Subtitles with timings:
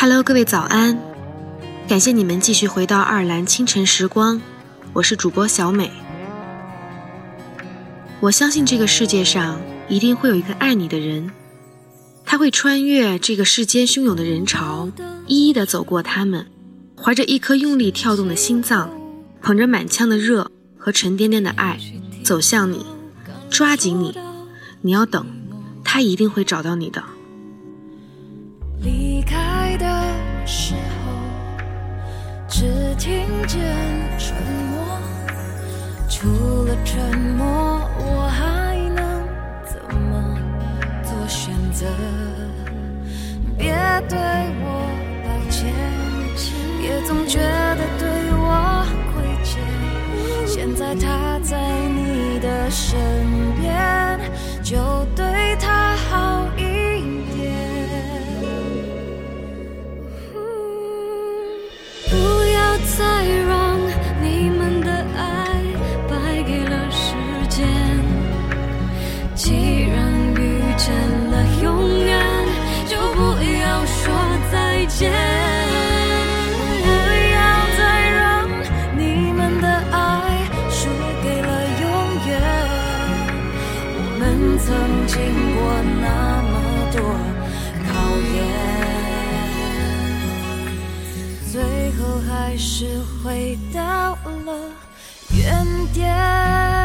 [0.00, 0.96] Hello，各位早安！
[1.88, 4.40] 感谢你们继续回到爱尔兰清晨时光，
[4.92, 5.90] 我是主播小美。
[8.20, 11.32] 我相信这个世界上一定会有一个爱你的人，
[12.24, 14.88] 他会穿越这个世间汹涌的人潮，
[15.26, 16.46] 一一的走过他们，
[16.96, 18.88] 怀着一颗用力跳动的心脏，
[19.42, 21.76] 捧着满腔的热和沉甸甸的爱，
[22.22, 22.86] 走向你，
[23.50, 24.16] 抓紧你。
[24.80, 25.26] 你要等，
[25.82, 27.02] 他一定会找到你的。
[30.50, 31.12] 时候，
[32.48, 33.60] 只听见
[34.18, 34.34] 沉
[34.70, 34.98] 默。
[36.08, 37.46] 除了沉默，
[37.98, 39.28] 我还能
[39.66, 40.38] 怎么
[41.04, 41.84] 做选择？
[43.58, 43.74] 别
[44.08, 44.18] 对
[44.64, 44.66] 我
[45.22, 45.70] 抱歉，
[46.80, 49.60] 别总觉得对我亏欠。
[50.46, 51.58] 现在他在
[51.90, 52.96] 你的身
[84.68, 85.16] 曾经
[85.56, 85.58] 过
[85.98, 86.52] 那么
[86.92, 87.00] 多
[87.88, 87.90] 考
[88.34, 88.36] 验，
[91.50, 91.56] 最
[91.92, 93.80] 后还是回到
[94.44, 94.48] 了
[95.34, 96.77] 原点。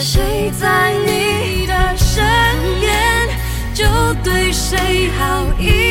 [0.00, 2.24] 谁在你的身
[2.80, 3.28] 边，
[3.72, 3.84] 就
[4.22, 5.83] 对谁好一点。